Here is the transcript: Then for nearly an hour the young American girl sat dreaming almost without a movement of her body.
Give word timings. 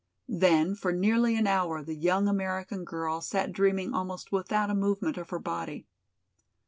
Then 0.27 0.73
for 0.73 0.91
nearly 0.91 1.35
an 1.35 1.45
hour 1.45 1.83
the 1.83 1.93
young 1.93 2.27
American 2.27 2.83
girl 2.83 3.21
sat 3.21 3.51
dreaming 3.51 3.93
almost 3.93 4.31
without 4.31 4.71
a 4.71 4.73
movement 4.73 5.15
of 5.17 5.29
her 5.29 5.37
body. 5.37 5.85